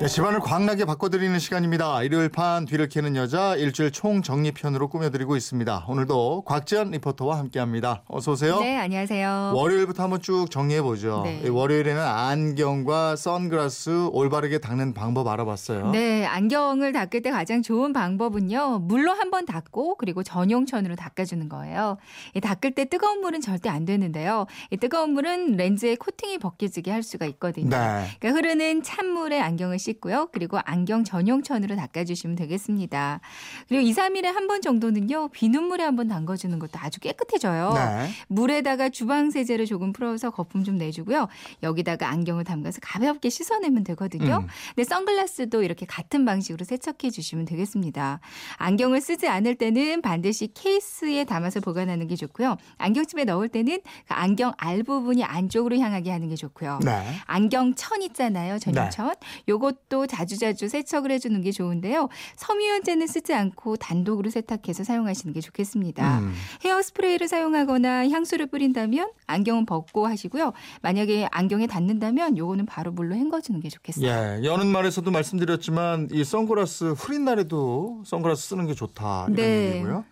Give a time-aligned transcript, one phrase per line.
[0.00, 2.02] 네, 집안을 광나게 바꿔드리는 시간입니다.
[2.04, 5.84] 일요일 판 뒤를 캐는 여자 일주일 총 정리편으로 꾸며드리고 있습니다.
[5.86, 8.02] 오늘도 곽지연 리포터와 함께합니다.
[8.08, 8.60] 어서 오세요.
[8.60, 9.52] 네, 안녕하세요.
[9.54, 11.20] 월요일부터 한번 쭉 정리해 보죠.
[11.26, 11.46] 네.
[11.46, 15.90] 월요일에는 안경과 선글라스 올바르게 닦는 방법 알아봤어요.
[15.90, 18.78] 네, 안경을 닦을 때 가장 좋은 방법은요.
[18.78, 21.98] 물로 한번 닦고 그리고 전용천으로 닦아주는 거예요.
[22.34, 24.46] 이 닦을 때 뜨거운 물은 절대 안 되는데요.
[24.70, 27.68] 이 뜨거운 물은 렌즈에 코팅이 벗겨지게 할 수가 있거든요.
[27.68, 28.06] 네.
[28.18, 30.28] 그러니까 흐르는 찬물에 안경을 씻 고요.
[30.32, 33.20] 그리고 안경 전용천으로 닦아주시면 되겠습니다.
[33.68, 35.28] 그리고 2, 3일에 한 번 정도는요.
[35.28, 37.72] 비눗물에 한 번 담궈주는 것도 아주 깨끗해져요.
[37.74, 38.10] 네.
[38.28, 41.28] 물에다가 주방 세제를 조금 풀어서 거품 좀 내주고요.
[41.62, 44.38] 여기다가 안경을 담가서 가볍게 씻어내면 되거든요.
[44.42, 44.46] 음.
[44.74, 48.20] 근데 선글라스도 이렇게 같은 방식으로 세척해 주시면 되겠습니다.
[48.56, 52.56] 안경을 쓰지 않을 때는 반드시 케이스에 담아서 보관하는 게 좋고요.
[52.78, 56.80] 안경집에 넣을 때는 그 안경 알 부분이 안쪽으로 향하게 하는 게 좋고요.
[56.84, 57.04] 네.
[57.26, 58.58] 안경천 있잖아요.
[58.58, 59.14] 전용천.
[59.48, 62.08] 요것 도 자주자주 세척을 해주는 게 좋은데요.
[62.36, 66.20] 섬유유연제는 쓰지 않고 단독으로 세탁해서 사용하시는 게 좋겠습니다.
[66.20, 66.32] 음.
[66.64, 70.52] 헤어 스프레이를 사용하거나 향수를 뿌린다면 안경은 벗고 하시고요.
[70.82, 74.06] 만약에 안경에 닿는다면 요거는 바로 물로 헹궈주는 게 좋겠어요.
[74.06, 79.70] 예, 여는 말에서도 말씀드렸지만 이 선글라스 흐린 날에도 선글라스 쓰는 게 좋다 이런 네.
[79.70, 80.04] 얘기고요.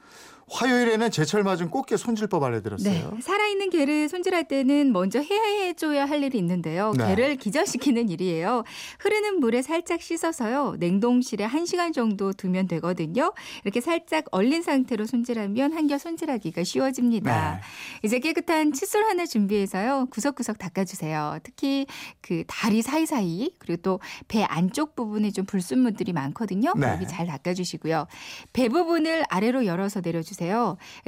[0.50, 2.46] 화요일에는 제철 맞은 꽃게 손질법 네.
[2.46, 3.18] 알려드렸어요.
[3.22, 6.92] 살아있는 개를 손질할 때는 먼저 해줘야 할 일이 있는데요.
[6.96, 7.06] 네.
[7.08, 8.64] 개를 기절시키는 일이에요.
[8.98, 10.76] 흐르는 물에 살짝 씻어서요.
[10.78, 13.32] 냉동실에 1시간 정도 두면 되거든요.
[13.64, 17.54] 이렇게 살짝 얼린 상태로 손질하면 한결 손질하기가 쉬워집니다.
[17.54, 17.60] 네.
[18.02, 20.06] 이제 깨끗한 칫솔 하나 준비해서요.
[20.10, 21.38] 구석구석 닦아주세요.
[21.42, 21.86] 특히
[22.20, 26.72] 그 다리 사이사이 그리고 또 배 안쪽 부분에 좀 불순물들이 많거든요.
[26.76, 26.88] 네.
[26.88, 28.06] 여기 잘 닦아주시고요.
[28.52, 30.37] 배 부분을 아래로 열어서 내려주세요.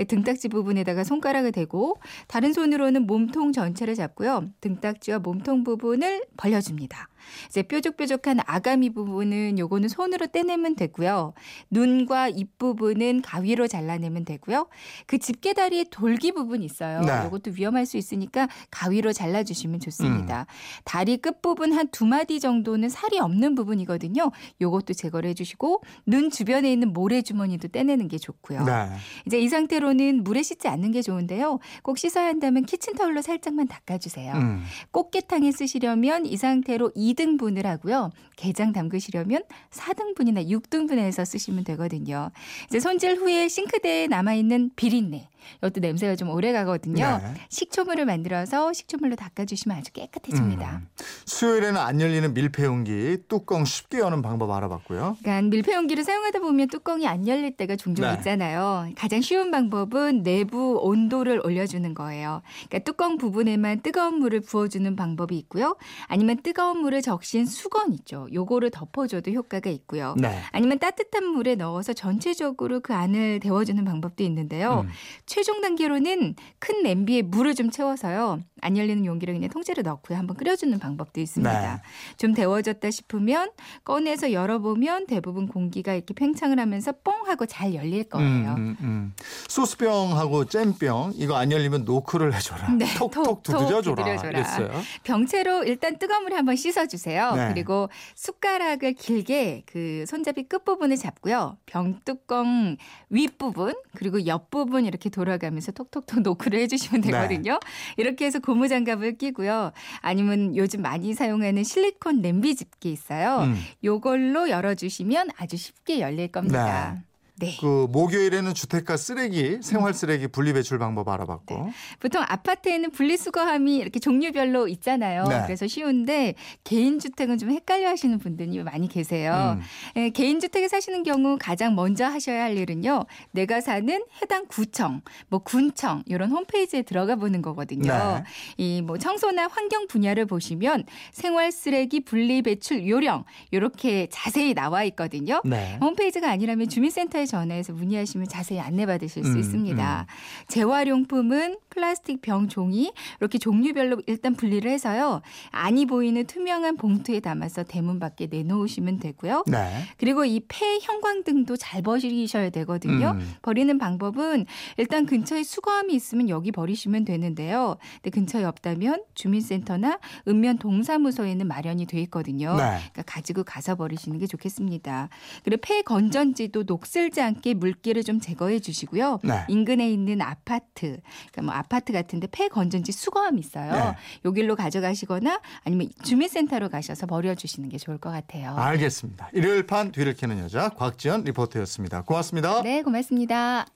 [0.09, 4.51] 등딱지 부분에다가 손가락을 대고 다른 손으로는 몸통 전체를 잡고요.
[4.61, 7.09] 등딱지와 몸통 부분을 벌려줍니다.
[7.49, 11.35] 이제 뾰족뾰족한 아가미 부분은 요거는 손으로 떼내면 되고요.
[11.71, 14.69] 눈과 입 부분은 가위로 잘라내면 되고요.
[15.07, 17.03] 그 집게다리의 돌기 부분 있어요.
[17.03, 17.25] 네.
[17.27, 19.81] 요것도 위험할 수 있으니까 가위로 잘라주시면 음.
[19.81, 20.47] 좋습니다.
[20.85, 24.31] 다리 끝 부분 한 두 마디 정도는 살이 없는 부분이거든요.
[24.61, 28.65] 요것도 제거를 해주시고 눈 주변에 있는 모래주머니도 떼내는 게 좋고요.
[28.65, 28.89] 네.
[29.27, 31.59] 이제 이 상태로는 물에 씻지 않는 게 좋은데요.
[31.83, 34.35] 꼭 씻어야 한다면 키친타올로 살짝만 닦아주세요.
[34.35, 34.63] 음.
[34.91, 38.11] 꽃게탕에 쓰시려면 이 상태로 2등분을 하고요.
[38.37, 42.31] 게장 담그시려면 4등분이나 6등분해서 쓰시면 되거든요.
[42.69, 45.29] 이제 손질 후에 싱크대에 남아있는 비린내.
[45.59, 47.21] 이것도 냄새가 좀 오래 가거든요.
[47.23, 47.35] 네.
[47.49, 50.83] 식초물을 만들어서 식초물로 닦아주시면 아주 깨끗해집니다.
[50.83, 50.89] 음.
[51.25, 55.17] 수요일에는 안 열리는 밀폐용기 뚜껑 쉽게 여는 방법 알아봤고요.
[55.21, 58.15] 그러니까 밀폐용기를 사용하다 보면 뚜껑이 안 열릴 때가 종종 네.
[58.15, 58.91] 있잖아요.
[59.11, 62.43] 가장 쉬운 방법은 내부 온도를 올려주는 거예요.
[62.69, 65.77] 그러니까 뚜껑 부분에만 뜨거운 물을 부어주는 방법이 있고요.
[66.07, 68.29] 아니면 뜨거운 물을 적신 수건 있죠.
[68.33, 70.15] 요거를 덮어줘도 효과가 있고요.
[70.17, 70.39] 네.
[70.53, 74.85] 아니면 따뜻한 물에 넣어서 전체적으로 그 안을 데워주는 방법도 있는데요.
[74.85, 74.91] 음.
[75.27, 78.39] 최종 단계로는 큰 냄비에 물을 좀 채워서요.
[78.61, 80.19] 안 열리는 용기를 그냥 통째로 넣고요.
[80.19, 81.75] 한번 끓여주는 방법도 있습니다.
[81.75, 81.83] 네.
[82.17, 83.51] 좀 데워졌다 싶으면
[83.83, 88.55] 꺼내서 열어보면 대부분 공기가 이렇게 팽창을 하면서 뽕 하고 잘 열릴 거예요.
[88.55, 89.13] 음, 음, 음.
[89.49, 92.73] 소스병하고 잼병 이거 안 열리면 노크를 해줘라.
[92.75, 93.97] 네, 톡톡 두드려줘라.
[93.97, 94.31] 두드려줘라.
[94.31, 94.71] 이랬어요.
[95.05, 97.35] 병채로 일단 뜨거운 물에 한번 씻어주세요.
[97.35, 97.49] 네.
[97.53, 101.57] 그리고 숟가락을 길게 그 손잡이 끝 부분을 잡고요.
[101.67, 102.77] 병 뚜껑
[103.09, 107.11] 윗 부분 그리고 옆 부분 이렇게 돌아가면서 톡톡톡 노크를 해주시면 네.
[107.11, 107.59] 되거든요.
[107.97, 109.73] 이렇게 해서 고무 장갑을 끼고요.
[110.01, 113.41] 아니면 요즘 많이 사용하는 실리콘 냄비 집게 있어요.
[113.45, 113.57] 음.
[113.85, 117.03] 요걸로 열어주시면 아주 쉽게 열릴 겁니다.
[117.41, 117.57] 네.
[117.61, 121.71] 그 목요일에는 주택가 쓰레기, 생활 쓰레기 분리 배출 방법 알아봤고.
[121.99, 125.25] 보통 아파트에는 분리수거함이 이렇게 종류별로 있잖아요.
[125.25, 125.43] 네.
[125.47, 126.35] 그래서 쉬운데
[126.65, 129.59] 개인 주택은 좀 헷갈려 하시는 분들이 많이 계세요.
[129.59, 129.63] 음.
[129.97, 133.05] 예, 개인 주택에 사시는 경우 가장 먼저 하셔야 할 일은요.
[133.31, 137.93] 내가 사는 해당 구청, 뭐 군청 이런 홈페이지에 들어가 보는 거거든요.
[137.93, 138.25] 네.
[138.59, 145.41] 이뭐 청소나 환경 분야를 보시면 생활 쓰레기 분리 배출 요령 이렇게 자세히 나와 있거든요.
[145.45, 145.79] 네.
[145.81, 150.07] 홈페이지가 아니라면 주민센터에 전화해서 문의하시면 자세히 안내받으실 수 음, 있습니다.
[150.49, 155.23] 재활용품은 플라스틱 병 종이 이렇게 종류별로 일단 분리를 해서요.
[155.53, 159.45] 안이 보이는 투명한 봉투에 담아서 대문 밖에 내놓으시면 되고요.
[159.47, 159.85] 네.
[159.97, 163.13] 그리고 이 폐 형광등도 잘 버리셔야 되거든요.
[163.13, 163.35] 음.
[163.43, 164.47] 버리는 방법은
[164.79, 167.77] 일단 근처에 수거함이 있으면 여기 버리시면 되는데요.
[168.03, 172.57] 근데 근처에 없다면 주민센터나 읍면 동사무소에는 마련이 돼 있거든요.
[172.57, 172.63] 네.
[172.93, 175.09] 그러니까 가지고 가서 버리시는 게 좋겠습니다.
[175.45, 179.21] 그리고 폐 건전지도 녹슬지 원하지 않게 물기를 좀 제거해 주시고요.
[179.23, 179.45] 네.
[179.49, 181.01] 인근에 있는 아파트,
[181.31, 183.73] 그러니까 뭐 아파트 같은데 폐 건전지 수거함 있어요.
[183.73, 183.97] 네.
[184.25, 188.57] 여기로 가져가시거나 아니면 주민센터로 가셔서 버려 주시는 게 좋을 것 같아요.
[188.57, 189.29] 알겠습니다.
[189.35, 192.03] 일요일 판 뒤를 캐는 여자 곽지연 리포터였습니다.
[192.03, 192.63] 고맙습니다.
[192.63, 193.67] 네, 고맙습니다.